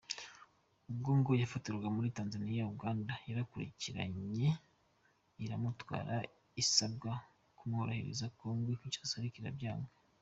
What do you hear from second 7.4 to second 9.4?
kumwoherereza Congo Kinshasa ariko